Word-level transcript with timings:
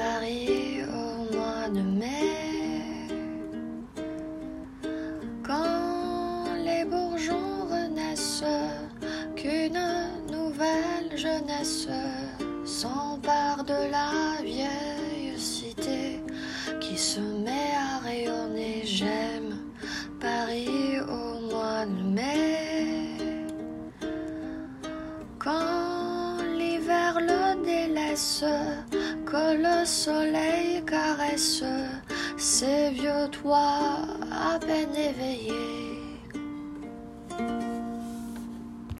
Paris 0.00 0.80
au 1.00 1.36
mois 1.36 1.68
de 1.68 1.82
mai. 1.82 3.06
Quand 5.46 6.44
les 6.64 6.84
bourgeons 6.86 7.66
renaissent, 7.74 8.56
qu'une 9.36 9.84
nouvelle 10.32 11.10
jeunesse 11.16 11.88
s'empare 12.64 13.62
de 13.64 13.80
la 13.96 14.42
vieille 14.42 15.38
cité 15.38 16.22
qui 16.80 16.96
se 16.96 17.20
met 17.20 17.72
à 17.76 17.98
rayonner. 17.98 18.80
J'aime 18.86 19.52
Paris 20.18 20.98
au 21.00 21.52
mois 21.52 21.84
de 21.84 22.02
mai. 22.16 23.18
Quand 25.38 26.38
l'hiver 26.56 27.20
le 27.20 27.62
délaisse, 27.66 28.44
que 29.30 29.56
le 29.56 29.86
soleil 29.86 30.84
caresse 30.84 31.62
ses 32.36 32.90
vieux 32.90 33.28
toits 33.30 34.02
à 34.32 34.58
peine 34.58 34.94
éveillés. 34.94 35.89